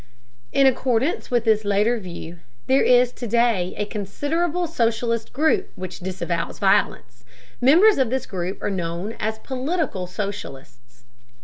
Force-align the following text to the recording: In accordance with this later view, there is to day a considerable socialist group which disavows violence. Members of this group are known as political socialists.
In 0.51 0.65
accordance 0.65 1.29
with 1.29 1.43
this 1.45 1.63
later 1.63 1.99
view, 1.99 2.39
there 2.65 2.81
is 2.81 3.11
to 3.11 3.27
day 3.27 3.75
a 3.77 3.85
considerable 3.85 4.65
socialist 4.65 5.31
group 5.31 5.69
which 5.75 5.99
disavows 5.99 6.57
violence. 6.57 7.23
Members 7.61 7.99
of 7.99 8.09
this 8.09 8.25
group 8.25 8.59
are 8.63 8.71
known 8.71 9.13
as 9.19 9.37
political 9.37 10.07
socialists. 10.07 11.03